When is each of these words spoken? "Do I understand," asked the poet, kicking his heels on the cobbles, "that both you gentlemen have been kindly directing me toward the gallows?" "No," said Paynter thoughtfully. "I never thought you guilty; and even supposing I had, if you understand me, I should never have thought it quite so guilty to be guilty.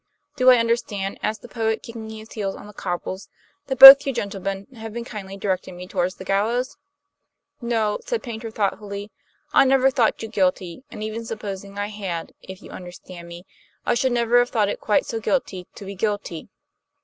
"Do 0.35 0.49
I 0.49 0.57
understand," 0.57 1.19
asked 1.21 1.43
the 1.43 1.47
poet, 1.47 1.83
kicking 1.83 2.09
his 2.09 2.31
heels 2.31 2.55
on 2.55 2.65
the 2.65 2.73
cobbles, 2.73 3.29
"that 3.67 3.77
both 3.77 4.03
you 4.07 4.11
gentlemen 4.11 4.65
have 4.77 4.93
been 4.93 5.03
kindly 5.05 5.37
directing 5.37 5.77
me 5.77 5.87
toward 5.87 6.13
the 6.13 6.23
gallows?" 6.23 6.75
"No," 7.61 7.99
said 8.03 8.23
Paynter 8.23 8.49
thoughtfully. 8.49 9.11
"I 9.53 9.63
never 9.63 9.91
thought 9.91 10.23
you 10.23 10.27
guilty; 10.27 10.83
and 10.89 11.03
even 11.03 11.23
supposing 11.23 11.77
I 11.77 11.89
had, 11.89 12.33
if 12.41 12.63
you 12.63 12.71
understand 12.71 13.27
me, 13.27 13.45
I 13.85 13.93
should 13.93 14.11
never 14.13 14.39
have 14.39 14.49
thought 14.49 14.69
it 14.69 14.79
quite 14.79 15.05
so 15.05 15.19
guilty 15.19 15.67
to 15.75 15.85
be 15.85 15.93
guilty. 15.93 16.49